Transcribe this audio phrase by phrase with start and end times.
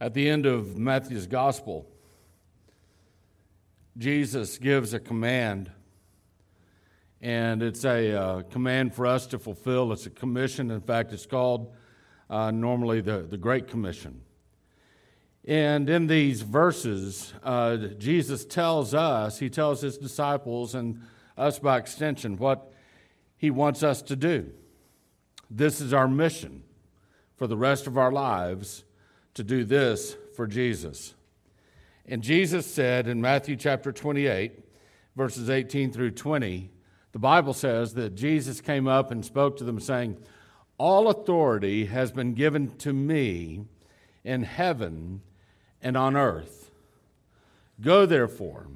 [0.00, 1.88] At the end of Matthew's gospel,
[3.96, 5.72] Jesus gives a command,
[7.20, 9.92] and it's a uh, command for us to fulfill.
[9.92, 10.70] It's a commission.
[10.70, 11.74] In fact, it's called
[12.30, 14.20] uh, normally the, the Great Commission.
[15.44, 21.00] And in these verses, uh, Jesus tells us, he tells his disciples, and
[21.36, 22.72] us by extension, what
[23.36, 24.52] he wants us to do.
[25.50, 26.62] This is our mission
[27.36, 28.84] for the rest of our lives
[29.34, 31.14] to do this for Jesus.
[32.06, 34.64] And Jesus said in Matthew chapter 28,
[35.14, 36.70] verses 18 through 20,
[37.12, 40.16] the Bible says that Jesus came up and spoke to them, saying,
[40.78, 43.64] All authority has been given to me
[44.24, 45.22] in heaven
[45.82, 46.70] and on earth.
[47.80, 48.66] Go therefore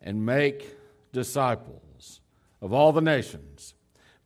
[0.00, 0.76] and make
[1.12, 2.20] disciples
[2.60, 3.74] of all the nations,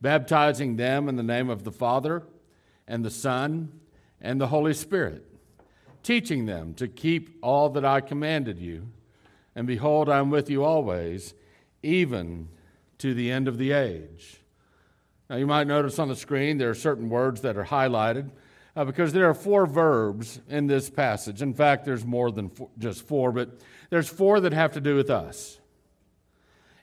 [0.01, 2.25] baptizing them in the name of the Father
[2.87, 3.81] and the Son
[4.21, 5.27] and the Holy Spirit,
[6.03, 8.89] teaching them to keep all that I commanded you.
[9.55, 11.35] And behold, I am with you always,
[11.83, 12.49] even
[12.99, 14.37] to the end of the age.
[15.29, 18.31] Now, you might notice on the screen there are certain words that are highlighted
[18.75, 21.43] uh, because there are four verbs in this passage.
[21.43, 23.51] In fact, there's more than four, just four, but
[23.91, 25.59] there's four that have to do with us.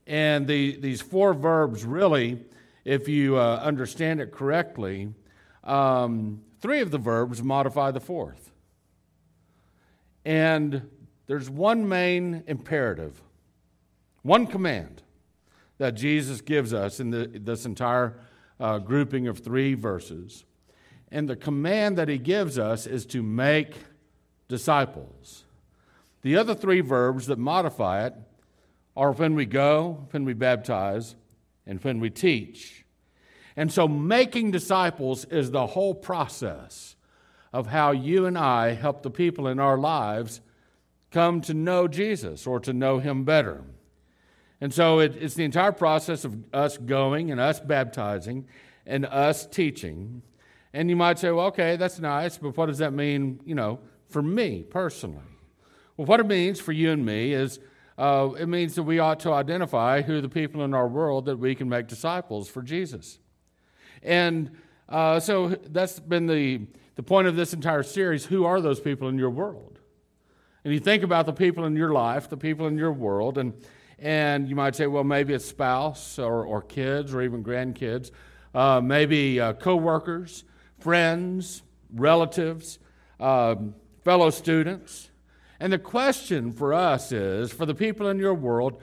[0.05, 2.39] And the, these four verbs really,
[2.85, 5.13] if you uh, understand it correctly,
[5.63, 8.46] um, Three of the verbs modify the fourth.
[10.27, 10.81] And
[11.27, 13.21] there's one main imperative,
[14.23, 15.01] one command
[15.77, 18.19] that Jesus gives us in the, this entire
[18.59, 20.43] uh, grouping of three verses.
[21.13, 23.77] And the command that he gives us is to make
[24.49, 25.45] disciples.
[26.23, 28.13] The other three verbs that modify it
[28.97, 31.15] are when we go, when we baptize,
[31.65, 32.83] and when we teach.
[33.55, 36.96] And so, making disciples is the whole process
[37.57, 40.41] of how you and I help the people in our lives
[41.09, 43.63] come to know Jesus or to know Him better.
[44.61, 48.45] And so, it, it's the entire process of us going and us baptizing
[48.85, 50.21] and us teaching.
[50.71, 53.79] And you might say, well, okay, that's nice, but what does that mean, you know,
[54.07, 55.25] for me personally?
[55.95, 57.59] Well, what it means for you and me is
[57.97, 61.37] uh, it means that we ought to identify who the people in our world that
[61.37, 63.17] we can make disciples for Jesus.
[64.03, 64.51] And
[64.87, 66.61] uh, so that's been the,
[66.97, 68.25] the point of this entire series.
[68.25, 69.79] Who are those people in your world?
[70.65, 73.53] And you think about the people in your life, the people in your world, and,
[73.99, 78.11] and you might say, well, maybe it's spouse or, or kids or even grandkids,
[78.53, 80.43] uh, maybe uh, coworkers,
[80.79, 81.61] friends,
[81.93, 82.79] relatives,
[83.19, 85.11] um, fellow students.
[85.59, 88.81] And the question for us is for the people in your world,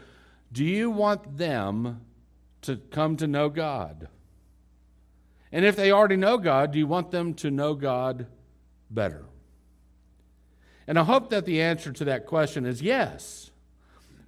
[0.53, 2.01] do you want them
[2.63, 4.09] to come to know God?
[5.55, 8.27] And if they already know God, do you want them to know God
[8.91, 9.25] better?
[10.89, 13.53] And I hope that the answer to that question is yes.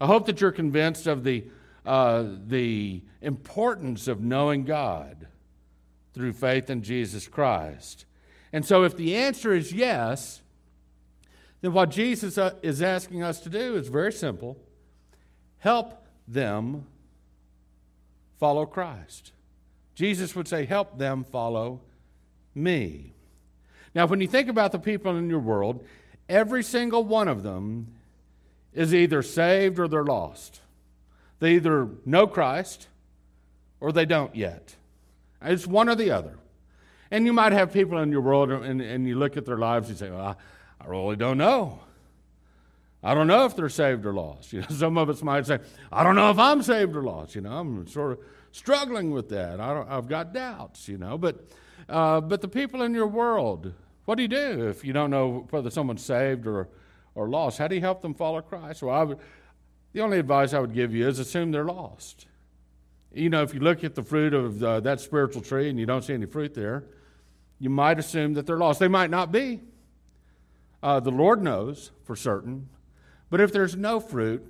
[0.00, 1.44] I hope that you're convinced of the,
[1.84, 5.26] uh, the importance of knowing God
[6.14, 8.06] through faith in Jesus Christ.
[8.52, 10.42] And so, if the answer is yes,
[11.60, 14.56] then what Jesus uh, is asking us to do is very simple
[15.58, 16.86] help them
[18.38, 19.32] follow Christ.
[19.96, 21.80] Jesus would say, Help them follow
[22.54, 23.14] me.
[23.94, 25.84] Now, when you think about the people in your world,
[26.28, 27.94] every single one of them
[28.74, 30.60] is either saved or they're lost.
[31.40, 32.88] They either know Christ
[33.80, 34.76] or they don't yet.
[35.40, 36.38] It's one or the other.
[37.10, 39.88] And you might have people in your world and, and you look at their lives
[39.88, 40.34] and say, well, I,
[40.84, 41.80] I really don't know.
[43.02, 44.52] I don't know if they're saved or lost.
[44.52, 45.58] You know, some of us might say,
[45.90, 47.34] I don't know if I'm saved or lost.
[47.34, 48.18] You know, I'm sort of
[48.56, 49.60] struggling with that.
[49.60, 51.18] I have got doubts, you know.
[51.18, 51.46] But,
[51.88, 53.72] uh, but the people in your world,
[54.06, 56.68] what do you do if you don't know whether someone's saved or,
[57.14, 57.58] or lost?
[57.58, 58.82] How do you help them follow Christ?
[58.82, 59.18] Well, I would,
[59.92, 62.26] the only advice I would give you is assume they're lost.
[63.12, 65.86] You know, if you look at the fruit of the, that spiritual tree and you
[65.86, 66.84] don't see any fruit there,
[67.58, 68.80] you might assume that they're lost.
[68.80, 69.60] They might not be.
[70.82, 72.68] Uh, the Lord knows for certain.
[73.30, 74.44] But if there's no fruit,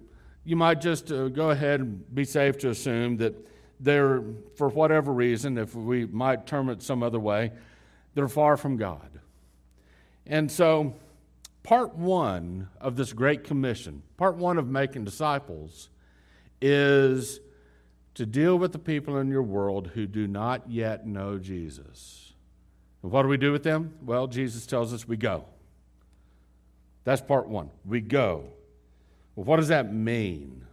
[0.44, 3.34] you might just uh, go ahead and be safe to assume that
[3.81, 4.23] they're,
[4.56, 7.52] for whatever reason, if we might term it some other way,
[8.14, 9.20] they're far from God.
[10.26, 10.94] And so,
[11.62, 15.90] part one of this Great Commission, part one of making disciples,
[16.61, 17.40] is
[18.14, 22.32] to deal with the people in your world who do not yet know Jesus.
[23.02, 23.94] And what do we do with them?
[24.02, 25.44] Well, Jesus tells us we go.
[27.05, 27.70] That's part one.
[27.84, 28.46] We go.
[29.37, 30.64] Well, what does that mean?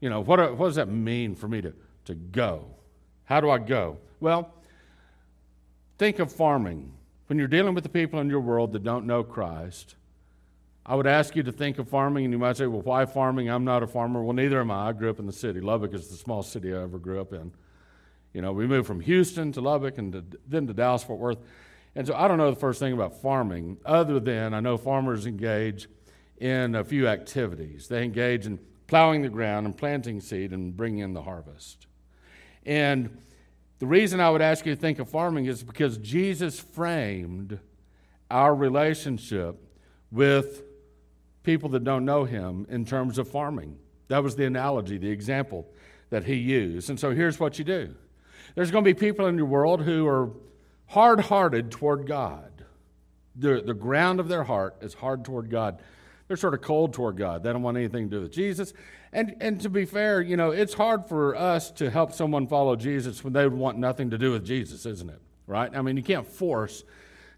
[0.00, 1.74] You know, what, uh, what does that mean for me to,
[2.06, 2.66] to go?
[3.24, 3.98] How do I go?
[4.20, 4.54] Well,
[5.98, 6.92] think of farming.
[7.26, 9.96] when you're dealing with the people in your world that don't know Christ,
[10.86, 13.50] I would ask you to think of farming, and you might say, Well, why farming?
[13.50, 14.22] I'm not a farmer.
[14.22, 14.88] Well, neither am I.
[14.88, 15.60] I grew up in the city.
[15.60, 17.52] Lubbock is the smallest city I ever grew up in.
[18.32, 21.38] You know, we moved from Houston to Lubbock and to, then to Dallas Fort Worth.
[21.94, 25.26] And so I don't know the first thing about farming, other than I know farmers
[25.26, 25.88] engage
[26.38, 27.88] in a few activities.
[27.88, 28.58] They engage in
[28.88, 31.86] plowing the ground and planting seed and bringing in the harvest.
[32.66, 33.16] And
[33.78, 37.60] the reason I would ask you to think of farming is because Jesus framed
[38.30, 39.56] our relationship
[40.10, 40.62] with
[41.44, 43.78] people that don't know him in terms of farming.
[44.08, 45.66] That was the analogy, the example
[46.10, 46.90] that he used.
[46.90, 47.94] And so here's what you do
[48.54, 50.30] there's going to be people in your world who are
[50.86, 52.64] hard hearted toward God.
[53.36, 55.80] The, the ground of their heart is hard toward God.
[56.28, 57.42] They're sort of cold toward God.
[57.42, 58.74] They don't want anything to do with Jesus.
[59.12, 62.76] And, and to be fair, you know, it's hard for us to help someone follow
[62.76, 65.20] Jesus when they want nothing to do with Jesus, isn't it?
[65.46, 65.74] Right?
[65.74, 66.84] I mean, you can't force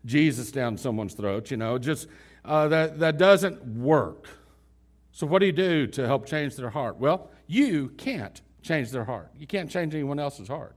[0.04, 2.08] Jesus down someone's throat, you know, just
[2.44, 4.28] uh, that, that doesn't work.
[5.12, 6.96] So, what do you do to help change their heart?
[6.96, 9.30] Well, you can't change their heart.
[9.38, 10.74] You can't change anyone else's heart.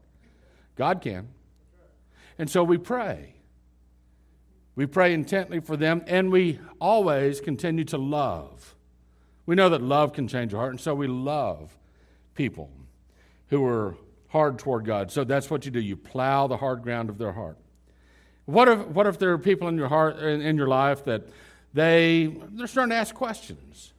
[0.76, 1.30] God can.
[2.38, 3.36] And so we pray.
[4.76, 8.76] We pray intently for them, and we always continue to love.
[9.46, 11.78] We know that love can change a heart, and so we love
[12.34, 12.72] people
[13.50, 13.96] who are
[14.30, 15.12] hard toward God.
[15.12, 15.80] So that's what you do.
[15.80, 17.58] You plow the hard ground of their heart.
[18.46, 21.28] What if, what if there are people in your heart in, in your life that
[21.74, 23.94] they they're starting to ask questions?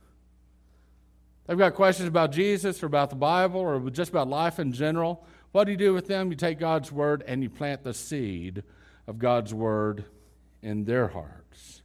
[1.47, 5.25] They've got questions about Jesus or about the Bible or just about life in general.
[5.53, 6.31] What do you do with them?
[6.31, 8.65] You take God's word and you plant the seed
[9.07, 10.05] of God's word
[10.65, 11.83] in their hearts.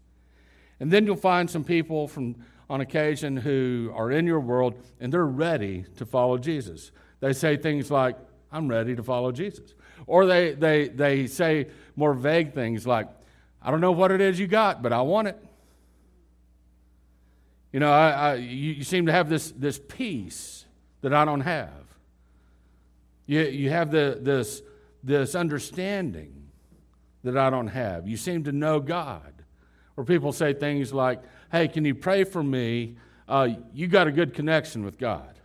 [0.80, 2.36] And then you'll find some people from
[2.70, 6.92] on occasion who are in your world and they're ready to follow Jesus.
[7.20, 8.16] They say things like,
[8.52, 9.74] I'm ready to follow Jesus.
[10.06, 13.08] Or they, they, they say more vague things like,
[13.62, 15.44] I don't know what it is you got, but I want it.
[17.74, 20.66] You know, I, I, you, you seem to have this, this peace
[21.02, 21.70] that I don't have.
[23.26, 24.62] You, you have the, this,
[25.04, 26.39] this understanding
[27.24, 28.08] that I don't have.
[28.08, 29.34] You seem to know God.
[29.98, 31.22] Or people say things like,
[31.52, 32.96] hey, can you pray for me?
[33.28, 35.40] Uh, you got a good connection with God.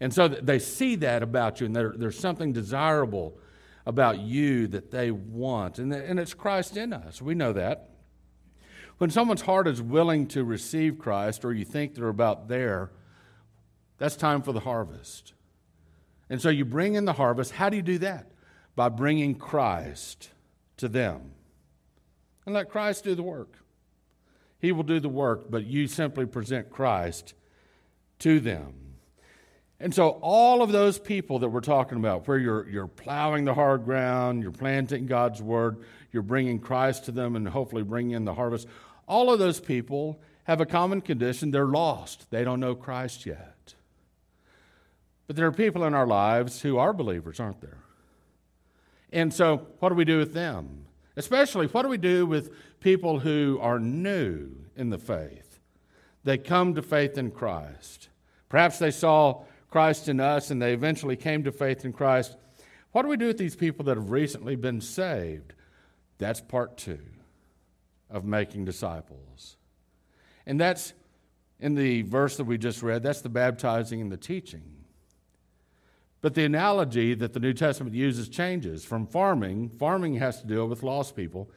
[0.00, 3.38] And so they see that about you, and there's something desirable
[3.84, 5.78] about you that they want.
[5.78, 7.20] And, and it's Christ in us.
[7.22, 7.88] We know that.
[8.98, 12.90] When someone's heart is willing to receive Christ, or you think they're about there,
[13.96, 15.32] that's time for the harvest.
[16.30, 17.52] And so you bring in the harvest.
[17.52, 18.30] How do you do that?
[18.78, 20.30] By bringing Christ
[20.76, 21.32] to them.
[22.46, 23.58] And let Christ do the work.
[24.60, 27.34] He will do the work, but you simply present Christ
[28.20, 28.74] to them.
[29.80, 33.52] And so, all of those people that we're talking about, where you're, you're plowing the
[33.52, 35.78] hard ground, you're planting God's word,
[36.12, 38.68] you're bringing Christ to them, and hopefully bringing in the harvest,
[39.08, 41.50] all of those people have a common condition.
[41.50, 43.74] They're lost, they don't know Christ yet.
[45.26, 47.78] But there are people in our lives who are believers, aren't there?
[49.12, 50.86] And so, what do we do with them?
[51.16, 55.58] Especially, what do we do with people who are new in the faith?
[56.24, 58.08] They come to faith in Christ.
[58.48, 62.36] Perhaps they saw Christ in us and they eventually came to faith in Christ.
[62.92, 65.54] What do we do with these people that have recently been saved?
[66.18, 67.00] That's part two
[68.10, 69.56] of making disciples.
[70.46, 70.94] And that's
[71.60, 74.77] in the verse that we just read, that's the baptizing and the teaching.
[76.20, 79.70] But the analogy that the New Testament uses changes from farming.
[79.78, 81.50] Farming has to deal with lost people.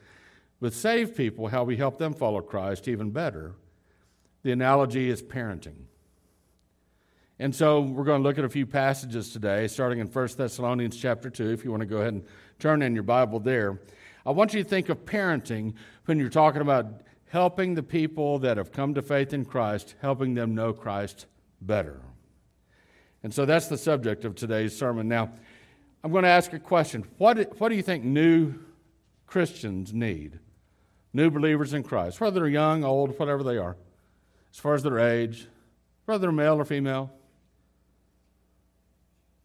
[0.60, 3.54] With saved people, how we help them follow Christ even better.
[4.44, 5.86] The analogy is parenting.
[7.40, 10.96] And so we're going to look at a few passages today, starting in 1 Thessalonians
[10.96, 12.24] chapter 2, if you want to go ahead and
[12.60, 13.80] turn in your Bible there.
[14.24, 18.58] I want you to think of parenting when you're talking about helping the people that
[18.58, 21.26] have come to faith in Christ, helping them know Christ
[21.60, 22.00] better.
[23.22, 25.08] And so that's the subject of today's sermon.
[25.08, 25.30] Now,
[26.02, 27.04] I'm going to ask a question.
[27.18, 28.54] What, what do you think new
[29.26, 30.38] Christians need?
[31.12, 33.76] New believers in Christ, whether they're young, old, whatever they are,
[34.52, 35.46] as far as their age,
[36.06, 37.12] whether they're male or female.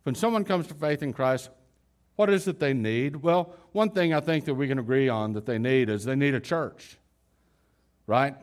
[0.03, 1.49] When someone comes to faith in Christ,
[2.15, 3.17] what is it they need?
[3.17, 6.15] Well, one thing I think that we can agree on that they need is they
[6.15, 6.97] need a church,
[8.07, 8.35] right?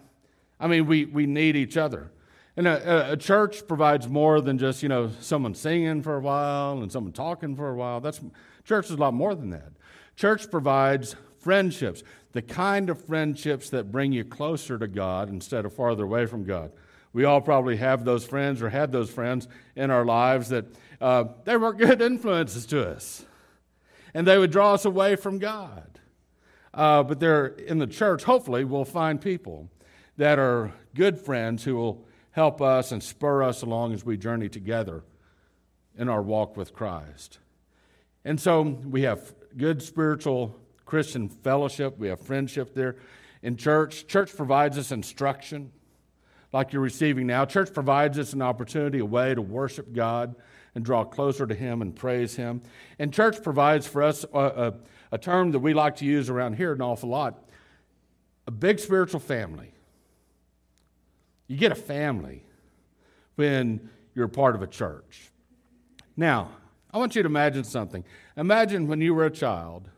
[0.61, 2.11] I mean, we, we need each other.
[2.57, 6.81] And a, a, church provides more than just, you know, someone singing for a while
[6.83, 8.01] and someone talking for a while.
[8.01, 8.21] That's
[8.65, 9.73] church is a lot more than that.
[10.15, 15.73] Church provides friendships, the kind of friendships that bring you closer to God instead of
[15.73, 16.71] farther away from God.
[17.13, 20.67] We all probably have those friends or had those friends in our lives that
[21.01, 23.25] uh, they were good influences to us,
[24.15, 26.01] and they would draw us away from God.
[26.73, 29.69] Uh, but they're in the church, hopefully, we'll find people
[30.17, 32.05] that are good friends who will
[32.35, 35.05] help us and spur us along as we journey together
[35.97, 37.39] in our walk with Christ.
[38.25, 42.97] And so we have good spiritual Christian fellowship, we have friendship there
[43.43, 44.09] in church.
[44.09, 45.71] Church provides us instruction
[46.53, 47.45] like you're receiving now.
[47.45, 50.35] Church provides us an opportunity, a way to worship God
[50.75, 52.63] and draw closer to Him and praise Him.
[52.99, 54.75] And church provides for us a, a,
[55.13, 57.41] a term that we like to use around here an awful lot
[58.47, 59.74] a big spiritual family.
[61.47, 62.45] You get a family
[63.37, 65.31] when you're part of a church.
[66.17, 66.51] Now,
[66.93, 68.05] I want you to imagine something.
[68.37, 69.89] Imagine when you were a child,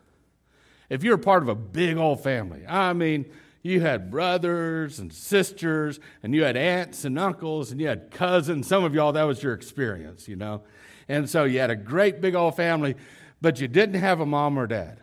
[0.89, 2.65] if you're part of a big old family.
[2.67, 3.25] I mean,
[3.61, 8.67] you had brothers and sisters, and you had aunts and uncles, and you had cousins.
[8.67, 10.63] Some of y'all, that was your experience, you know.
[11.07, 12.95] And so you had a great big old family,
[13.41, 14.99] but you didn't have a mom or dad.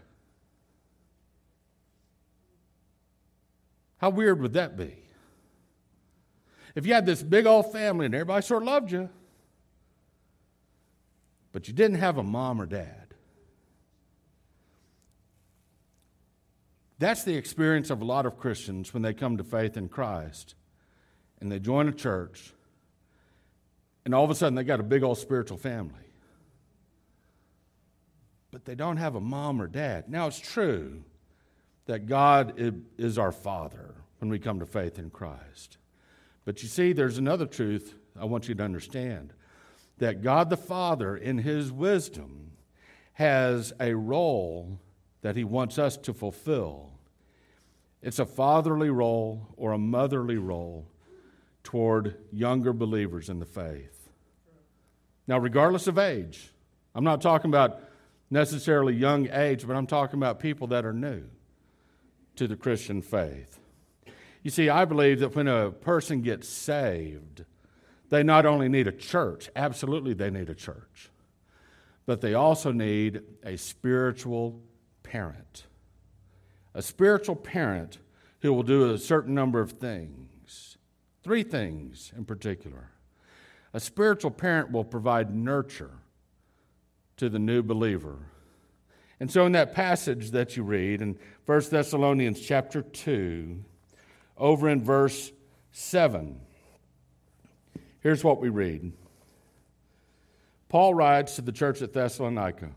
[3.98, 5.03] How weird would that be?
[6.74, 9.08] If you had this big old family and everybody sort of loved you,
[11.52, 13.14] but you didn't have a mom or dad.
[16.98, 20.54] That's the experience of a lot of Christians when they come to faith in Christ
[21.40, 22.52] and they join a church,
[24.04, 25.94] and all of a sudden they got a big old spiritual family.
[28.50, 30.08] But they don't have a mom or dad.
[30.08, 31.04] Now, it's true
[31.86, 32.54] that God
[32.96, 35.76] is our Father when we come to faith in Christ.
[36.44, 39.32] But you see, there's another truth I want you to understand
[39.98, 42.52] that God the Father, in His wisdom,
[43.14, 44.80] has a role
[45.22, 46.90] that He wants us to fulfill.
[48.02, 50.86] It's a fatherly role or a motherly role
[51.62, 54.10] toward younger believers in the faith.
[55.26, 56.50] Now, regardless of age,
[56.94, 57.80] I'm not talking about
[58.30, 61.24] necessarily young age, but I'm talking about people that are new
[62.36, 63.58] to the Christian faith.
[64.44, 67.44] You see, I believe that when a person gets saved,
[68.10, 71.10] they not only need a church, absolutely, they need a church,
[72.04, 74.60] but they also need a spiritual
[75.02, 75.64] parent.
[76.74, 77.98] A spiritual parent
[78.40, 80.76] who will do a certain number of things.
[81.22, 82.90] Three things in particular.
[83.72, 85.92] A spiritual parent will provide nurture
[87.16, 88.18] to the new believer.
[89.20, 93.64] And so in that passage that you read in 1 Thessalonians chapter 2,
[94.36, 95.32] over in verse
[95.72, 96.40] 7.
[98.00, 98.92] Here's what we read
[100.68, 102.70] Paul writes to the church at Thessalonica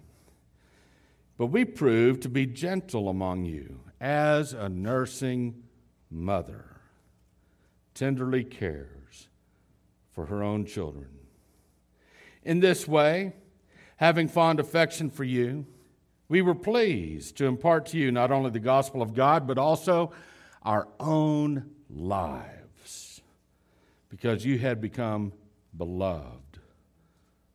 [1.38, 5.64] But we prove to be gentle among you, as a nursing
[6.10, 6.78] mother
[7.94, 9.28] tenderly cares
[10.14, 11.10] for her own children.
[12.44, 13.34] In this way,
[13.98, 15.66] having fond affection for you,
[16.30, 20.12] we were pleased to impart to you not only the gospel of God, but also
[20.64, 23.22] our own lives
[24.10, 25.34] because you had become
[25.76, 26.60] beloved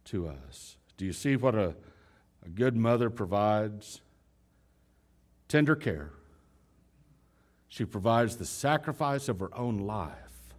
[0.04, 0.76] to us.
[0.96, 1.74] Do you see what a,
[2.44, 4.00] a good mother provides?
[5.48, 6.10] Tender care.
[7.68, 10.54] She provides the sacrifice of her own life,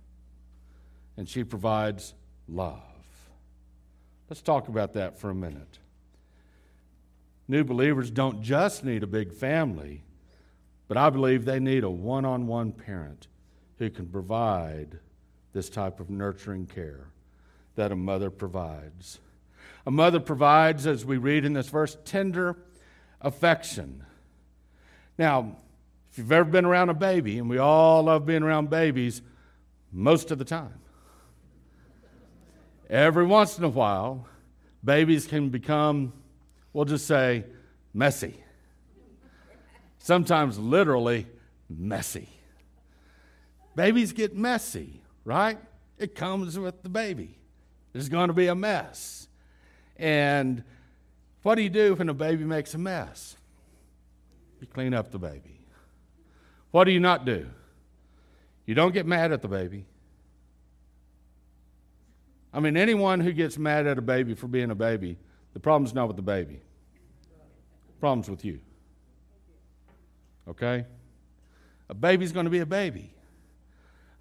[1.15, 2.15] and she provides
[2.47, 2.79] love.
[4.29, 5.79] Let's talk about that for a minute.
[7.47, 10.03] New believers don't just need a big family
[10.87, 13.27] but I believe they need a one on one parent
[13.79, 14.99] who can provide
[15.53, 17.07] this type of nurturing care
[17.75, 19.19] that a mother provides.
[19.85, 22.57] A mother provides, as we read in this verse, tender
[23.21, 24.05] affection.
[25.17, 25.57] Now,
[26.11, 29.21] if you've ever been around a baby, and we all love being around babies
[29.91, 30.79] most of the time,
[32.89, 34.27] every once in a while,
[34.83, 36.13] babies can become,
[36.71, 37.45] we'll just say,
[37.93, 38.42] messy
[40.03, 41.25] sometimes literally
[41.69, 42.27] messy.
[43.73, 45.57] Babies get messy, right?
[45.97, 47.37] It comes with the baby.
[47.93, 49.29] There's going to be a mess.
[49.95, 50.65] And
[51.41, 53.37] what do you do when a baby makes a mess?
[54.59, 55.65] You clean up the baby.
[56.71, 57.47] What do you not do?
[58.65, 59.85] You don't get mad at the baby.
[62.53, 65.17] I mean, anyone who gets mad at a baby for being a baby,
[65.53, 66.59] the problem's not with the baby.
[67.87, 68.59] The problem's with you
[70.47, 70.85] okay?
[71.89, 73.13] A baby's going to be a baby.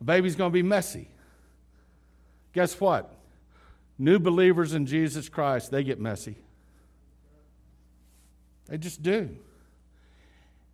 [0.00, 1.08] A baby's going to be messy.
[2.52, 3.14] Guess what?
[3.98, 6.36] New believers in Jesus Christ, they get messy.
[8.66, 9.36] They just do.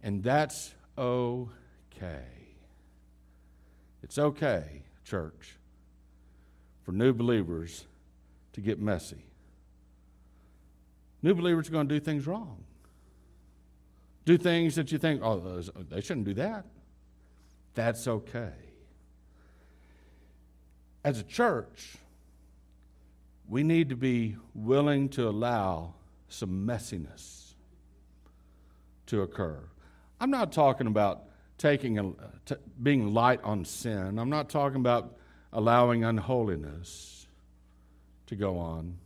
[0.02, 2.24] And that's okay.
[4.02, 5.56] It's okay, church,
[6.84, 7.84] for new believers
[8.52, 9.24] to get messy.
[11.22, 12.64] New believers are going to do things wrong.
[14.28, 16.66] Do things that you think, oh, they shouldn't do that.
[17.72, 18.52] That's okay.
[21.02, 21.96] As a church,
[23.48, 25.94] we need to be willing to allow
[26.28, 27.54] some messiness
[29.06, 29.58] to occur.
[30.20, 31.22] I'm not talking about
[31.56, 32.12] taking a,
[32.44, 34.18] t- being light on sin.
[34.18, 35.16] I'm not talking about
[35.54, 37.26] allowing unholiness
[38.26, 38.98] to go on.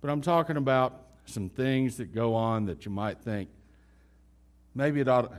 [0.00, 3.48] But I'm talking about some things that go on that you might think
[4.74, 5.32] maybe it ought,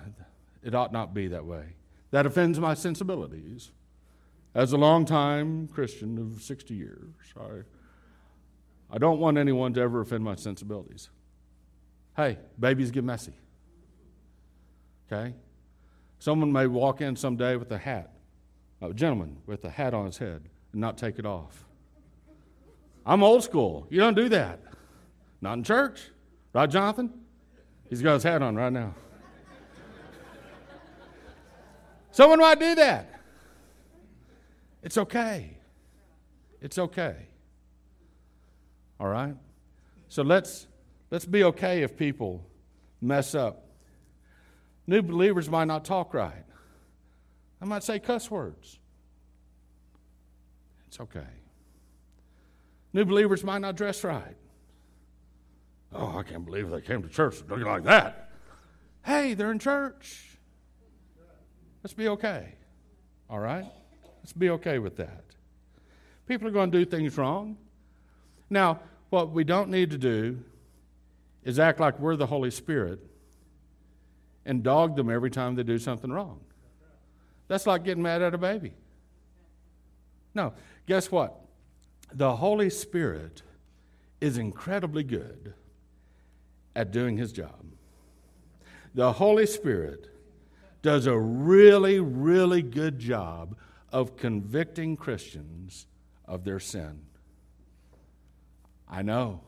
[0.64, 1.76] it ought not be that way.
[2.12, 3.72] That offends my sensibilities.
[4.54, 7.64] As a long-time Christian of 60 years, I,
[8.94, 11.10] I don't want anyone to ever offend my sensibilities.
[12.18, 13.34] Hey, babies get messy.
[15.12, 15.34] Okay?
[16.20, 18.12] Someone may walk in someday with a hat,
[18.82, 21.66] a gentleman with a hat on his head, and not take it off.
[23.06, 23.88] I'm old school.
[23.90, 24.60] You don't do that.
[25.42, 26.12] Not in church.
[26.54, 27.12] Right, Jonathan?
[27.90, 28.94] He's got his hat on right now.
[32.12, 33.20] Someone might do that.
[34.84, 35.58] It's okay.
[36.62, 37.15] It's okay.
[39.00, 39.36] All right?
[40.10, 40.68] So let's
[41.10, 42.46] let's be okay if people
[43.01, 43.65] mess up.
[44.88, 46.46] New believers might not talk right.
[47.62, 48.80] I might say cuss words.
[50.88, 51.27] It's okay.
[52.91, 54.36] New believers might not dress right.
[55.94, 58.32] Oh, I can't believe they came to church looking like that.
[59.06, 60.31] Hey, they're in church.
[61.84, 62.56] Let's be okay.
[63.30, 63.66] All right?
[64.20, 65.24] Let's be okay with that.
[66.28, 67.58] People are going to do things wrong.
[68.50, 70.44] Now, what we don't need to do
[71.44, 73.00] is act like we're the Holy Spirit
[74.46, 76.40] and dog them every time they do something wrong.
[77.48, 78.74] That's like getting mad at a baby.
[80.34, 80.54] No,
[80.88, 81.36] guess what?
[82.14, 83.42] The Holy Spirit
[84.20, 85.54] is incredibly good
[86.76, 87.66] at doing his job.
[88.94, 90.10] The Holy Spirit
[90.82, 93.56] does a really, really good job
[93.92, 95.88] of convicting Christians
[96.26, 97.01] of their sin.
[98.88, 99.42] I know.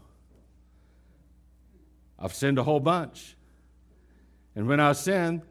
[2.20, 3.36] I've sinned a whole bunch.
[4.56, 5.42] And when I sin,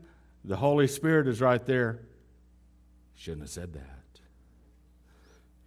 [0.45, 2.01] the Holy Spirit is right there.
[3.17, 4.21] You shouldn't have said that.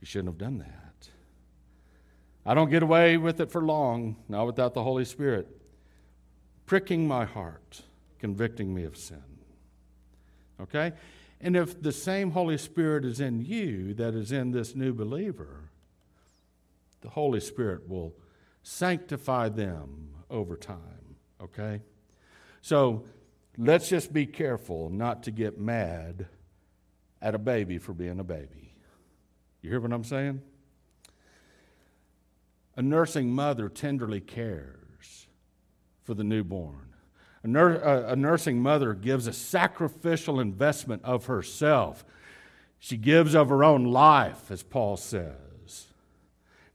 [0.02, 1.10] You shouldn't have done that.
[2.46, 5.48] I don't get away with it for long, not without the Holy Spirit
[6.66, 7.82] pricking my heart,
[8.20, 9.35] convicting me of sin.
[10.62, 10.94] Okay?
[11.41, 15.70] And if the same Holy Spirit is in you that is in this new believer,
[17.02, 18.13] the Holy Spirit will
[18.63, 21.18] sanctify them over time.
[21.41, 21.82] Okay?
[22.62, 23.04] So
[23.58, 26.28] let's just be careful not to get mad
[27.22, 28.74] at a baby for being a baby.
[29.62, 30.41] You hear what I'm saying?
[32.76, 35.28] A nursing mother tenderly cares
[36.04, 36.85] for the newborn.
[37.46, 42.04] A, nur- a, nursing mother gives a sacrificial investment of herself.
[42.80, 45.86] She gives of her own life, as Paul says.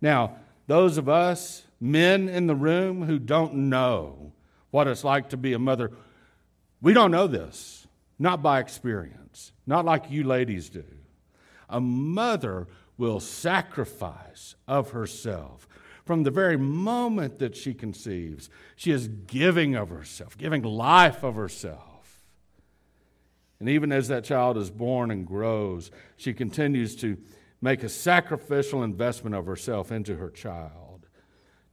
[0.01, 0.37] Now,
[0.69, 4.31] those of us, men in the room who don't know
[4.71, 5.91] what it's like to be a mother,
[6.81, 10.85] we don't know this, not by experience, not like you ladies do.
[11.69, 15.67] A mother will sacrifice of herself
[16.11, 18.51] from the very moment that she conceives.
[18.75, 22.25] She is giving of herself, giving life of herself.
[23.61, 27.17] And even as that child is born and grows, she continues to
[27.61, 31.07] make a sacrificial investment of herself into her child.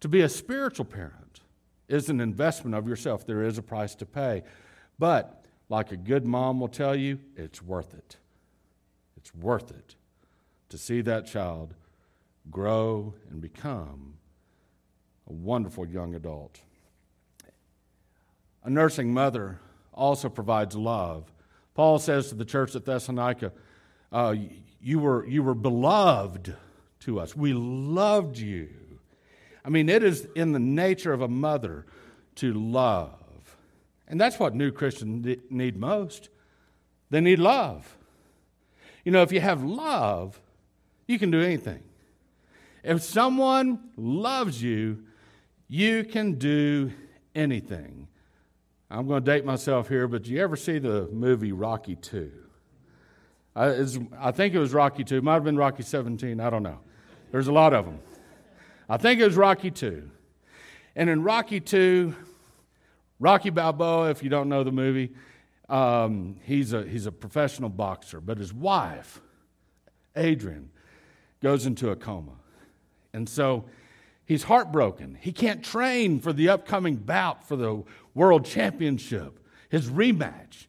[0.02, 1.39] To be a spiritual parent
[1.88, 3.26] is an investment of yourself.
[3.26, 4.43] There is a price to pay.
[5.00, 8.17] But, like a good mom will tell you, it's worth it.
[9.15, 9.95] It's worth it
[10.69, 11.73] to see that child
[12.52, 14.13] grow and become
[15.30, 16.62] a wonderful young adult.
[18.63, 19.60] A nursing mother
[19.94, 21.32] also provides love.
[21.74, 23.52] Paul says to the church at Thessalonica,
[24.12, 24.36] uh,
[24.82, 26.56] you, were, you were beloved
[27.02, 27.36] to us.
[27.36, 28.70] We loved you.
[29.63, 31.86] I mean, it is in the nature of a mother
[32.36, 33.58] to love.
[34.08, 36.30] And that's what new Christians need most.
[37.10, 37.98] They need love.
[39.04, 40.40] You know, if you have love,
[41.08, 41.84] you can do anything.
[42.84, 45.04] If someone loves you,
[45.67, 46.91] you can do
[47.36, 48.08] anything.
[48.89, 52.32] I'm going to date myself here, but do you ever see the movie Rocky 2?
[53.56, 53.86] I,
[54.19, 55.17] I think it was Rocky 2.
[55.17, 56.39] It might have been Rocky 17.
[56.39, 56.80] I don't know.
[57.32, 57.99] There's a lot of them.
[58.88, 60.10] I think it was Rocky 2.
[60.95, 62.15] And in Rocky 2,
[63.19, 65.12] Rocky Balboa, if you don't know the movie,
[65.67, 69.19] um, he's, a, he's a professional boxer, but his wife,
[70.15, 70.69] Adrian,
[71.41, 72.32] goes into a coma.
[73.13, 73.65] And so
[74.28, 75.18] He's heartbroken.
[75.22, 79.40] He can't train for the upcoming bout for the world championship.
[79.70, 80.68] his rematch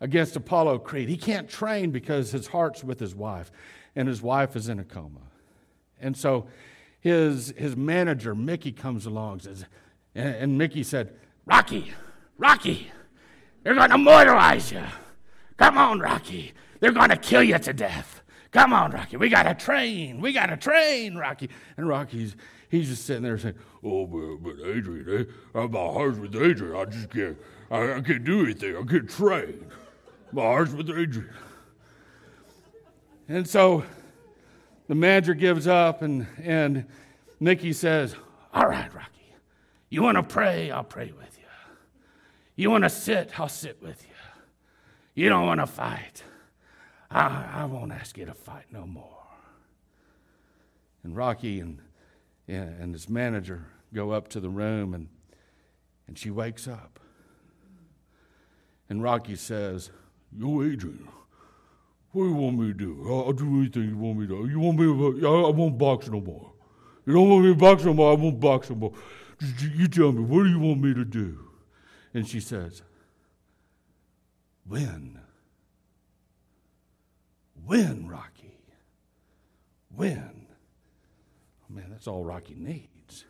[0.00, 1.08] against Apollo Creed.
[1.08, 3.50] He can't train because his heart's with his wife,
[3.94, 5.20] and his wife is in a coma.
[6.00, 6.46] And so
[7.00, 9.64] his, his manager, Mickey, comes along and says,
[10.14, 11.92] and, and Mickey said, Rocky,
[12.38, 12.90] Rocky,
[13.62, 14.82] they're going to mortalize you.
[15.56, 16.52] Come on, Rocky.
[16.80, 18.19] They're going to kill you to death.
[18.52, 19.16] Come on, Rocky.
[19.16, 20.20] We got to train.
[20.20, 21.50] We got to train, Rocky.
[21.76, 22.34] And Rocky's
[22.68, 26.76] he's just sitting there saying, "Oh, but, but Adrian, eh, my heart's with Adrian.
[26.76, 27.36] I just can't.
[27.70, 28.76] I, I can't do anything.
[28.76, 29.66] I can't train.
[30.32, 31.30] My heart's with Adrian."
[33.28, 33.84] And so
[34.88, 36.86] the manager gives up, and and
[37.38, 38.16] Mickey says,
[38.52, 39.34] "All right, Rocky.
[39.90, 40.70] You want to pray?
[40.70, 41.44] I'll pray with you.
[42.56, 43.38] You want to sit?
[43.38, 45.22] I'll sit with you.
[45.22, 46.24] You don't want to fight?
[47.10, 49.18] I, I won't ask you to fight no more."
[51.02, 51.80] And Rocky and
[52.50, 55.08] and his manager go up to the room and,
[56.06, 56.98] and she wakes up.
[58.88, 59.90] And Rocky says,
[60.36, 61.08] Yo, Adrian,
[62.12, 63.06] what do you want me to do?
[63.08, 64.48] I'll, do anything you want me to.
[64.48, 66.52] You want me to, I, I won't box no more.
[67.06, 68.92] You don't want me to box no more, I won't box no more.
[69.74, 71.38] You tell me, what do you want me to do?
[72.12, 72.82] And she says,
[74.66, 75.18] Win.
[77.70, 78.58] Win, Rocky.
[79.94, 80.46] Win.
[81.62, 83.24] Oh, man, that's all Rocky needs.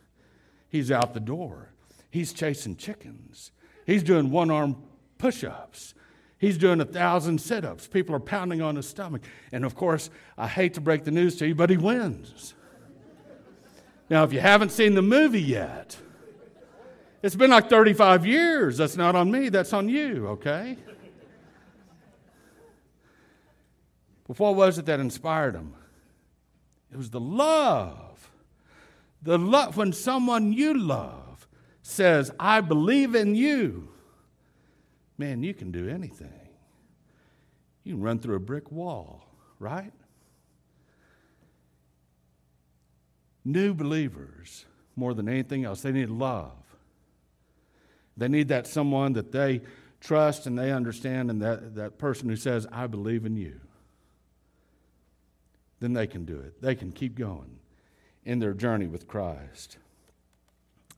[0.70, 1.74] He's out the door.
[2.10, 3.52] He's chasing chickens.
[3.84, 4.82] He's doing one arm
[5.18, 5.92] push ups.
[6.38, 7.86] He's doing a thousand sit ups.
[7.86, 9.20] People are pounding on his stomach.
[9.52, 12.54] And of course, I hate to break the news to you, but he wins.
[14.08, 15.98] Now, if you haven't seen the movie yet,
[17.22, 18.78] it's been like 35 years.
[18.78, 20.78] That's not on me, that's on you, okay?
[24.30, 25.74] But what was it that inspired him?
[26.92, 28.10] It was the love
[29.22, 31.46] the love, when someone you love
[31.82, 33.88] says, I believe in you,
[35.18, 36.48] man, you can do anything.
[37.84, 39.26] You can run through a brick wall,
[39.58, 39.92] right?
[43.44, 44.64] New believers,
[44.96, 46.52] more than anything else, they need love.
[48.16, 49.62] They need that someone that they
[50.00, 53.60] trust and they understand, and that, that person who says, I believe in you.
[55.80, 56.60] Then they can do it.
[56.60, 57.58] They can keep going
[58.24, 59.78] in their journey with Christ.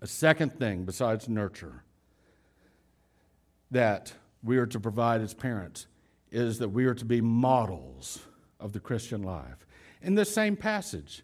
[0.01, 1.85] A second thing, besides nurture,
[3.71, 5.87] that we are to provide as parents
[6.31, 8.21] is that we are to be models
[8.59, 9.67] of the Christian life.
[10.03, 11.23] In this same passage,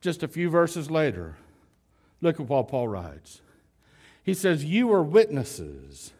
[0.00, 1.36] just a few verses later,
[2.20, 3.40] look at what Paul writes.
[4.22, 6.12] He says, You are witnesses,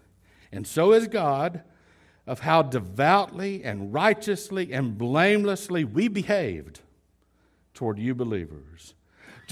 [0.50, 1.62] and so is God,
[2.26, 6.80] of how devoutly and righteously and blamelessly we behaved
[7.74, 8.94] toward you believers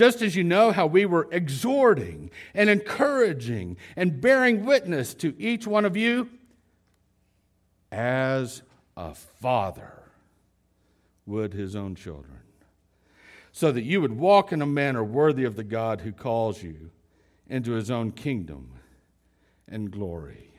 [0.01, 5.67] just as you know how we were exhorting and encouraging and bearing witness to each
[5.67, 6.29] one of you
[7.93, 8.63] as
[8.97, 10.03] a father
[11.27, 12.39] would his own children,
[13.53, 16.91] so that you would walk in a manner worthy of the God who calls you
[17.49, 18.71] into his own kingdom
[19.69, 20.50] and glory.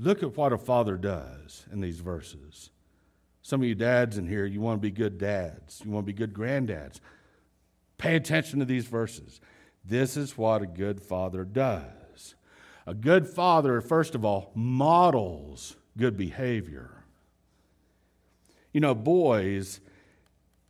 [0.00, 2.70] Look at what a father does in these verses.
[3.42, 6.12] Some of you dads in here, you want to be good dads, you want to
[6.12, 7.00] be good granddads.
[7.98, 9.42] Pay attention to these verses.
[9.84, 12.34] This is what a good father does.
[12.86, 17.04] A good father, first of all, models good behavior.
[18.72, 19.80] You know, boys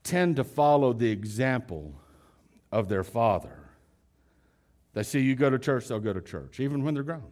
[0.02, 1.94] tend to follow the example
[2.72, 3.70] of their father.
[4.92, 7.30] They see you go to church, they'll go to church, even when they're grown.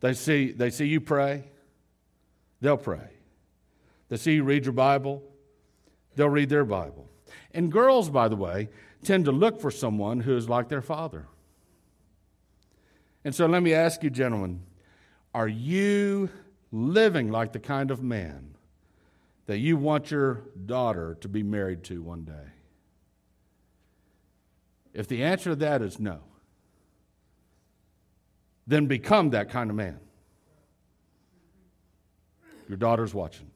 [0.00, 1.44] They see, they see you pray,
[2.60, 3.10] they'll pray.
[4.08, 5.22] They see you read your Bible,
[6.14, 7.08] they'll read their Bible.
[7.52, 8.68] And girls, by the way,
[9.02, 11.26] tend to look for someone who is like their father.
[13.24, 14.62] And so let me ask you, gentlemen,
[15.34, 16.30] are you
[16.72, 18.54] living like the kind of man
[19.46, 22.52] that you want your daughter to be married to one day?
[24.94, 26.20] If the answer to that is no,
[28.68, 29.98] then become that kind of man.
[32.68, 33.50] Your daughter's watching.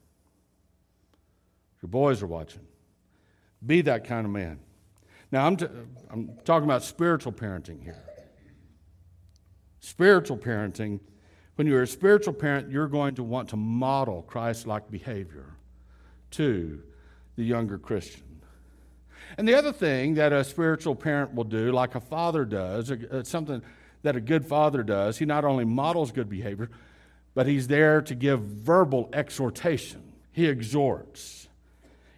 [1.82, 2.62] Your boys are watching.
[3.64, 4.58] Be that kind of man.
[5.30, 5.66] Now, I'm, t-
[6.10, 8.02] I'm talking about spiritual parenting here.
[9.80, 11.00] Spiritual parenting,
[11.56, 15.56] when you're a spiritual parent, you're going to want to model Christ like behavior
[16.32, 16.82] to
[17.36, 18.40] the younger Christian.
[19.36, 23.30] And the other thing that a spiritual parent will do, like a father does, it's
[23.30, 23.62] something
[24.02, 26.70] that a good father does, he not only models good behavior,
[27.34, 30.12] but he's there to give verbal exhortation.
[30.32, 31.48] He exhorts.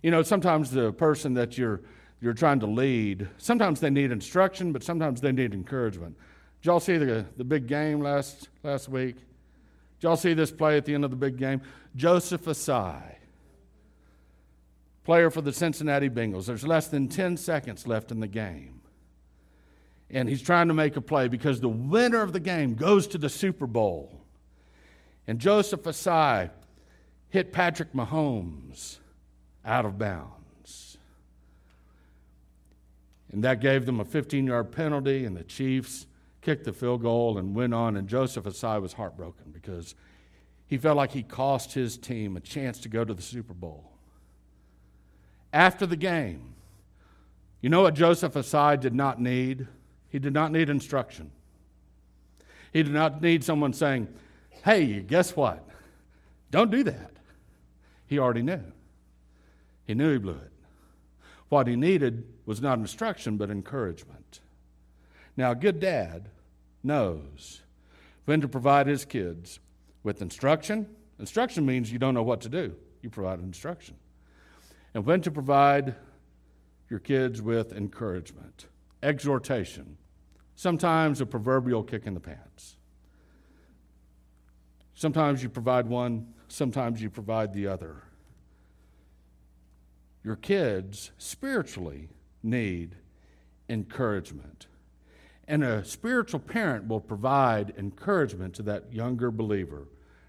[0.02, 1.80] You know, sometimes the person that you're,
[2.20, 6.16] you're trying to lead, sometimes they need instruction, but sometimes they need encouragement.
[6.60, 9.16] Did y'all see the, the big game last, last week?
[9.16, 11.62] Did y'all see this play at the end of the big game?
[11.96, 13.16] Joseph Ossai,
[15.04, 16.46] player for the Cincinnati Bengals.
[16.46, 18.80] There's less than 10 seconds left in the game.
[20.10, 23.18] And he's trying to make a play because the winner of the game goes to
[23.18, 24.20] the Super Bowl.
[25.26, 26.50] And Joseph Ossai
[27.30, 28.98] hit Patrick Mahomes
[29.64, 30.98] out of bounds.
[33.32, 36.06] And that gave them a 15 yard penalty, and the Chiefs
[36.42, 37.96] kicked the field goal and went on.
[37.96, 39.96] And Joseph Ossai was heartbroken because
[40.66, 43.90] he felt like he cost his team a chance to go to the Super Bowl.
[45.52, 46.54] After the game,
[47.60, 49.66] you know what Joseph Ossai did not need?
[50.14, 51.32] He did not need instruction.
[52.72, 54.06] He did not need someone saying,
[54.62, 55.68] Hey, guess what?
[56.52, 57.10] Don't do that.
[58.06, 58.62] He already knew.
[59.88, 60.52] He knew he blew it.
[61.48, 64.38] What he needed was not instruction, but encouragement.
[65.36, 66.28] Now, a good dad
[66.84, 67.62] knows
[68.24, 69.58] when to provide his kids
[70.04, 70.86] with instruction.
[71.18, 73.96] Instruction means you don't know what to do, you provide instruction.
[74.94, 75.96] And when to provide
[76.88, 78.66] your kids with encouragement,
[79.02, 79.96] exhortation,
[80.56, 82.76] sometimes a proverbial kick in the pants.
[84.94, 88.04] Sometimes you provide one, sometimes you provide the other.
[90.22, 92.08] Your kids spiritually
[92.42, 92.96] need
[93.68, 94.66] encouragement.
[95.46, 99.88] And a spiritual parent will provide encouragement to that younger believer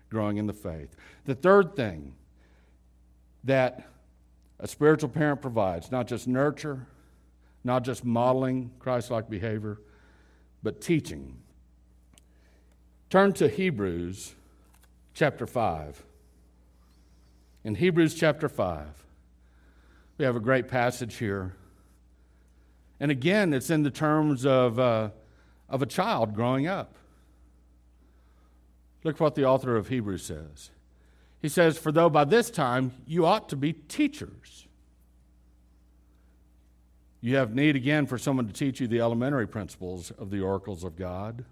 [0.09, 0.95] growing in the faith.
[1.25, 2.15] The third thing
[3.43, 3.88] that
[4.59, 6.88] a spiritual parent provides, not just nurture,
[7.63, 9.79] not just modeling Christ like behavior,
[10.65, 11.38] but teaching.
[13.10, 14.36] Turn to Hebrews
[15.13, 16.04] chapter 5.
[17.63, 19.06] In Hebrews chapter 5,
[20.17, 21.56] we have a great passage here
[22.99, 25.10] and again, it's in the terms of, uh,
[25.69, 26.95] of a child growing up.
[29.04, 30.71] Look what the author of Hebrews says.
[31.41, 34.67] He says, For though by this time you ought to be teachers,
[37.25, 40.83] you have need again for someone to teach you the elementary principles of the oracles
[40.83, 41.45] of God.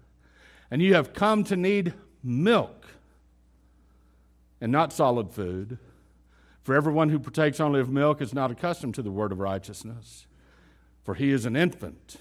[0.70, 2.86] And you have come to need milk
[4.60, 5.78] and not solid food.
[6.62, 10.26] For everyone who partakes only of milk is not accustomed to the word of righteousness
[11.04, 12.16] for he is an infant.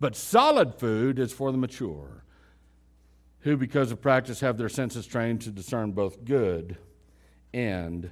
[0.00, 2.24] But solid food is for the mature,
[3.40, 6.78] who, because of practice, have their senses trained to discern both good
[7.52, 8.10] and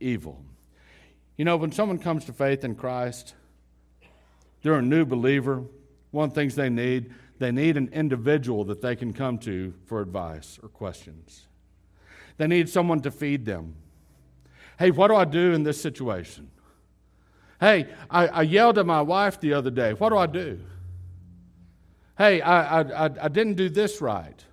[0.00, 0.44] evil.
[1.36, 3.34] You know, when someone comes to faith in Christ,
[4.62, 5.64] they're a new believer.
[6.10, 9.74] One of the things they need, they need an individual that they can come to
[9.86, 11.46] for advice or questions.
[12.36, 13.74] They need someone to feed them.
[14.78, 16.50] Hey, what do I do in this situation?
[17.60, 19.92] Hey, I, I yelled at my wife the other day.
[19.92, 20.60] What do I do?
[22.18, 24.44] Hey, I, I, I didn't do this right.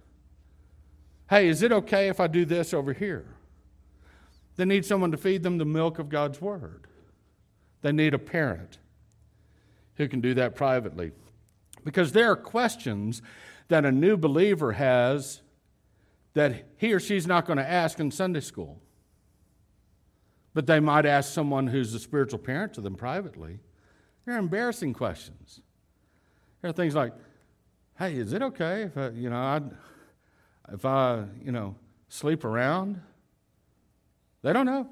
[1.30, 3.26] Hey, is it okay if I do this over here?
[4.56, 6.88] They need someone to feed them the milk of God's Word.
[7.82, 8.78] They need a parent
[9.99, 11.12] who can do that privately.
[11.83, 13.21] Because there are questions
[13.67, 15.41] that a new believer has
[16.33, 18.81] that he or she's not going to ask in Sunday school.
[20.53, 23.59] But they might ask someone who's a spiritual parent to them privately.
[24.25, 25.59] They're embarrassing questions.
[26.62, 27.13] There are things like,
[27.97, 29.62] "Hey, is it okay if I, you know, I,
[30.71, 31.75] if I, you know,
[32.07, 33.01] sleep around?"
[34.43, 34.89] They don't know.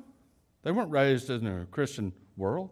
[0.63, 2.72] They weren't raised in a Christian world.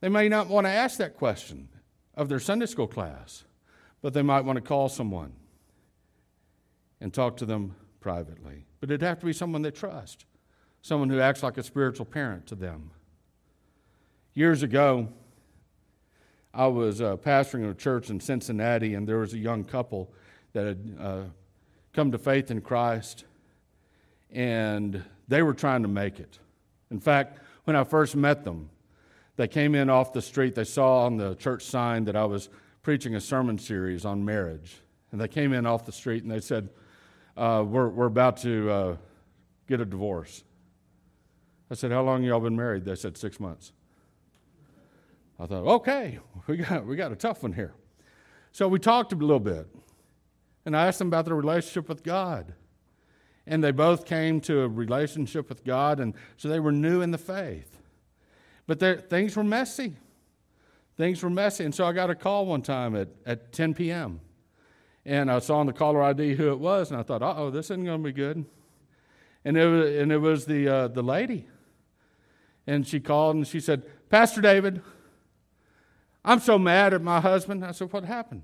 [0.00, 1.68] They may not want to ask that question
[2.14, 3.44] of their Sunday school class,
[4.02, 5.32] but they might want to call someone
[7.00, 8.66] and talk to them privately.
[8.80, 10.24] But it'd have to be someone they trust
[10.82, 12.90] someone who acts like a spiritual parent to them.
[14.34, 15.08] Years ago,
[16.54, 20.12] I was uh, pastoring a church in Cincinnati, and there was a young couple
[20.52, 21.20] that had uh,
[21.92, 23.24] come to faith in Christ,
[24.30, 26.38] and they were trying to make it.
[26.90, 28.70] In fact, when I first met them,
[29.38, 30.56] they came in off the street.
[30.56, 32.50] They saw on the church sign that I was
[32.82, 34.80] preaching a sermon series on marriage.
[35.12, 36.68] And they came in off the street and they said,
[37.36, 38.96] uh, we're, we're about to uh,
[39.68, 40.42] get a divorce.
[41.70, 42.84] I said, How long y'all been married?
[42.84, 43.72] They said, Six months.
[45.38, 47.74] I thought, okay, we got, we got a tough one here.
[48.50, 49.68] So we talked a little bit,
[50.66, 52.54] and I asked them about their relationship with God.
[53.46, 57.12] And they both came to a relationship with God, and so they were new in
[57.12, 57.78] the faith.
[58.68, 59.96] But things were messy.
[60.96, 61.64] Things were messy.
[61.64, 64.20] And so I got a call one time at, at 10 p.m.
[65.04, 67.50] And I saw on the caller ID who it was, and I thought, uh oh,
[67.50, 68.44] this isn't going to be good.
[69.44, 71.48] And it was, and it was the, uh, the lady
[72.68, 74.82] and she called and she said, Pastor David,
[76.22, 77.64] I'm so mad at my husband.
[77.64, 78.42] I said, What happened?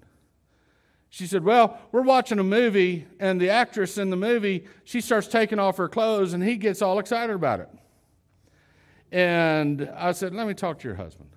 [1.10, 5.28] She said, Well, we're watching a movie, and the actress in the movie, she starts
[5.28, 7.68] taking off her clothes, and he gets all excited about it.
[9.14, 11.30] And I said, Let me talk to your husband.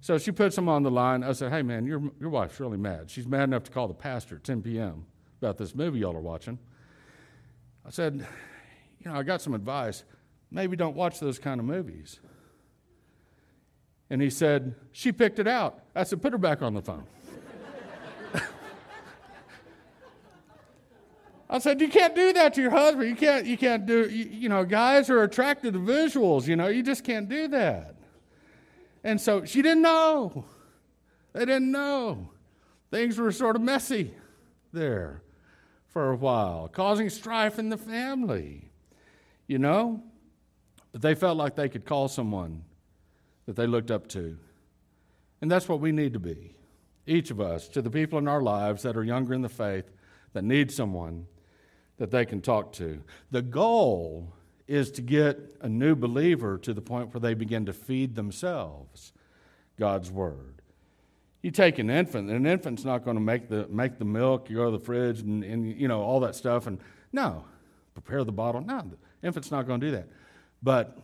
[0.00, 1.24] So she puts him on the line.
[1.24, 3.10] I said, Hey, man, your, your wife's really mad.
[3.10, 5.04] She's mad enough to call the pastor at 10 p.m.
[5.42, 6.60] about this movie y'all are watching.
[7.84, 8.24] I said,
[9.00, 10.04] You know, I got some advice.
[10.52, 12.20] Maybe don't watch those kind of movies.
[14.08, 15.80] And he said, She picked it out.
[15.92, 17.04] I said, Put her back on the phone.
[21.48, 23.08] I said, you can't do that to your husband.
[23.08, 26.68] You can't, you can't do, you, you, know, guys are attracted to visuals, you know,
[26.68, 27.96] you just can't do that.
[29.02, 30.46] And so she didn't know.
[31.34, 32.30] They didn't know.
[32.90, 34.14] Things were sort of messy
[34.72, 35.22] there
[35.88, 38.70] for a while, causing strife in the family,
[39.46, 40.02] you know.
[40.92, 42.64] But they felt like they could call someone
[43.46, 44.38] that they looked up to.
[45.42, 46.54] And that's what we need to be,
[47.06, 49.90] each of us, to the people in our lives that are younger in the faith
[50.32, 51.26] that need someone
[51.98, 53.02] that they can talk to.
[53.30, 54.32] The goal
[54.66, 59.12] is to get a new believer to the point where they begin to feed themselves
[59.78, 60.62] God's Word.
[61.42, 64.48] You take an infant, and an infant's not going to make the, make the milk,
[64.48, 66.66] you go to the fridge, and, and you know, all that stuff.
[66.66, 66.78] And
[67.12, 67.44] no,
[67.92, 68.62] prepare the bottle.
[68.62, 70.08] No, the infant's not going to do that.
[70.62, 70.98] But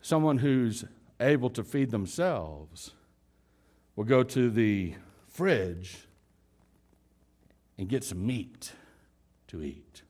[0.00, 0.84] someone who's
[1.20, 2.92] able to feed themselves
[3.94, 4.94] will go to the
[5.28, 6.08] fridge
[7.78, 8.72] and get some meat
[9.48, 10.02] to eat.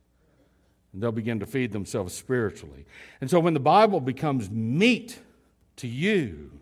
[0.92, 2.86] And they'll begin to feed themselves spiritually.
[3.20, 5.18] And so when the Bible becomes meat
[5.76, 6.60] to you,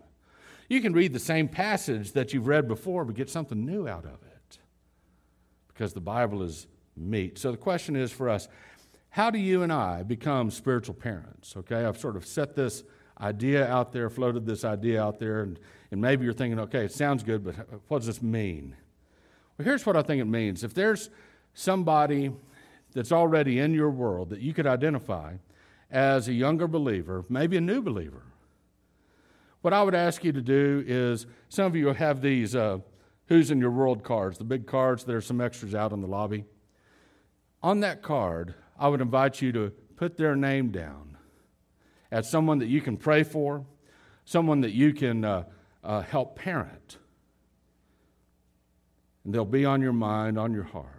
[0.69, 4.05] you can read the same passage that you've read before, but get something new out
[4.05, 4.57] of it.
[5.67, 7.37] Because the Bible is meat.
[7.37, 8.47] So the question is for us
[9.09, 11.55] how do you and I become spiritual parents?
[11.57, 12.83] Okay, I've sort of set this
[13.19, 15.59] idea out there, floated this idea out there, and,
[15.91, 17.55] and maybe you're thinking, okay, it sounds good, but
[17.87, 18.75] what does this mean?
[19.57, 20.63] Well, here's what I think it means.
[20.63, 21.09] If there's
[21.55, 22.31] somebody
[22.93, 25.35] that's already in your world that you could identify
[25.89, 28.23] as a younger believer, maybe a new believer,
[29.61, 32.77] what I would ask you to do is some of you have these uh,
[33.25, 35.03] Who's in Your World cards, the big cards.
[35.03, 36.45] There's some extras out in the lobby.
[37.61, 41.17] On that card, I would invite you to put their name down
[42.11, 43.65] as someone that you can pray for,
[44.23, 45.43] someone that you can uh,
[45.83, 46.97] uh, help parent.
[49.25, 50.96] And they'll be on your mind, on your heart.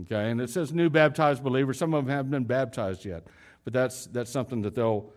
[0.00, 1.78] Okay, and it says new baptized believers.
[1.78, 3.26] Some of them haven't been baptized yet,
[3.64, 5.12] but that's, that's something that they'll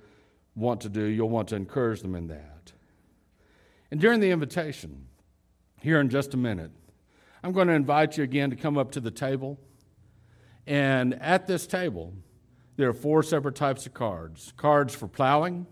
[0.56, 1.04] want to do.
[1.04, 2.74] You'll want to encourage them in that.
[3.90, 5.06] And during the invitation,
[5.82, 6.72] here in just a minute,
[7.44, 9.60] I'm going to invite you again to come up to the table.
[10.68, 12.14] And at this table,
[12.76, 15.68] there are four separate types of cards cards for plowing,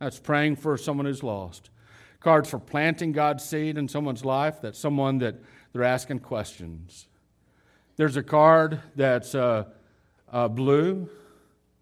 [0.00, 1.70] that's praying for someone who's lost,
[2.18, 5.36] cards for planting God's seed in someone's life, that's someone that
[5.72, 7.06] they're asking questions.
[7.96, 9.64] There's a card that's uh,
[10.30, 11.08] uh, blue,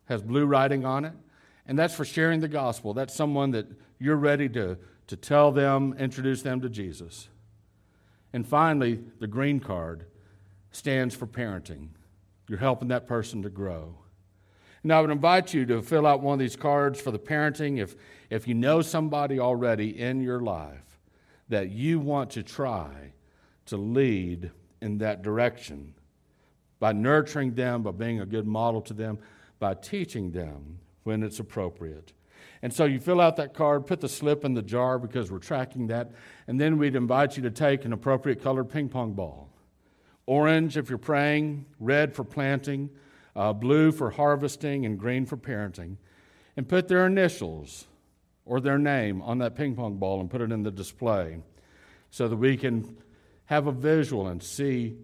[0.06, 1.12] has blue writing on it,
[1.66, 2.94] and that's for sharing the gospel.
[2.94, 3.66] That's someone that
[3.98, 7.28] you're ready to, to tell them, introduce them to Jesus.
[8.32, 10.06] And finally, the green card
[10.70, 11.88] stands for parenting.
[12.48, 13.96] You're helping that person to grow.
[14.84, 17.78] Now, I would invite you to fill out one of these cards for the parenting
[17.78, 17.96] if,
[18.30, 21.00] if you know somebody already in your life
[21.48, 23.14] that you want to try
[23.66, 24.50] to lead
[24.80, 25.94] in that direction
[26.84, 29.18] by nurturing them, by being a good model to them,
[29.58, 32.12] by teaching them when it's appropriate.
[32.60, 35.38] And so you fill out that card, put the slip in the jar because we're
[35.38, 36.12] tracking that,
[36.46, 39.48] and then we'd invite you to take an appropriate colored ping pong ball.
[40.26, 42.90] Orange if you're praying, red for planting,
[43.34, 45.96] uh, blue for harvesting, and green for parenting.
[46.54, 47.86] And put their initials
[48.44, 51.38] or their name on that ping pong ball and put it in the display
[52.10, 52.98] so that we can
[53.46, 54.98] have a visual and see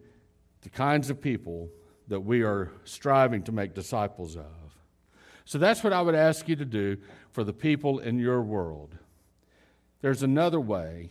[0.62, 1.68] the kinds of people
[2.09, 4.44] that we are striving to make disciples of.
[5.44, 6.96] So that's what I would ask you to do
[7.33, 8.96] for the people in your world.
[10.01, 11.11] There's another way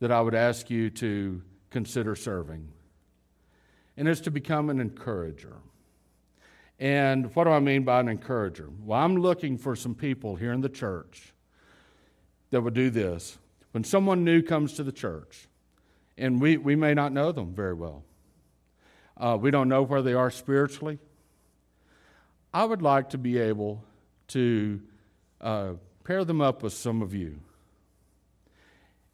[0.00, 2.68] that I would ask you to consider serving,
[3.96, 5.56] and it's to become an encourager.
[6.78, 8.70] And what do I mean by an encourager?
[8.82, 11.34] Well, I'm looking for some people here in the church
[12.50, 13.38] that would do this.
[13.72, 15.46] When someone new comes to the church,
[16.16, 18.02] and we, we may not know them very well,
[19.20, 20.98] uh, we don't know where they are spiritually.
[22.52, 23.84] I would like to be able
[24.28, 24.80] to
[25.40, 25.72] uh,
[26.04, 27.40] pair them up with some of you.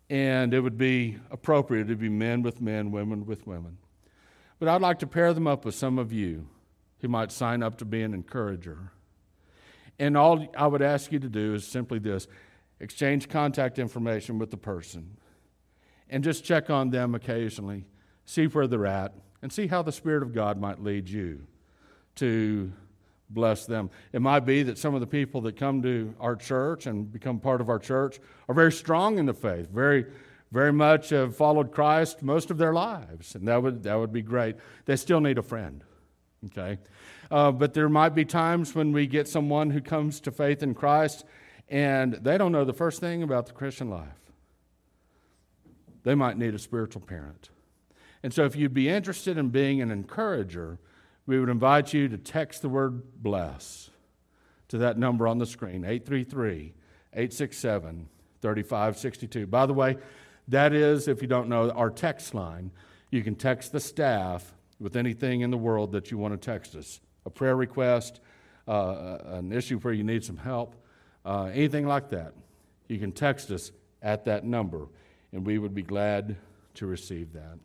[0.08, 3.78] And it would be appropriate to be men with men, women with women.
[4.60, 6.48] But I'd like to pair them up with some of you
[7.00, 8.92] who might sign up to be an encourager.
[9.98, 12.28] And all I would ask you to do is simply this
[12.78, 15.16] exchange contact information with the person.
[16.08, 17.84] and just check on them occasionally,
[18.24, 19.12] see where they're at,
[19.46, 21.46] and see how the Spirit of God might lead you
[22.16, 22.72] to
[23.30, 23.90] bless them.
[24.12, 27.38] It might be that some of the people that come to our church and become
[27.38, 28.18] part of our church
[28.48, 30.06] are very strong in the faith, very,
[30.50, 34.20] very much have followed Christ most of their lives, and that would, that would be
[34.20, 34.56] great.
[34.84, 35.84] They still need a friend,
[36.46, 36.78] okay?
[37.30, 40.74] Uh, but there might be times when we get someone who comes to faith in
[40.74, 41.24] Christ
[41.68, 44.08] and they don't know the first thing about the Christian life.
[46.02, 47.50] They might need a spiritual parent.
[48.22, 50.78] And so, if you'd be interested in being an encourager,
[51.26, 53.90] we would invite you to text the word bless
[54.68, 56.74] to that number on the screen 833
[57.12, 58.08] 867
[58.42, 59.46] 3562.
[59.46, 59.96] By the way,
[60.48, 62.70] that is, if you don't know, our text line.
[63.10, 66.74] You can text the staff with anything in the world that you want to text
[66.74, 68.20] us a prayer request,
[68.68, 70.76] uh, an issue where you need some help,
[71.24, 72.34] uh, anything like that.
[72.88, 74.86] You can text us at that number,
[75.32, 76.36] and we would be glad
[76.74, 77.58] to receive that.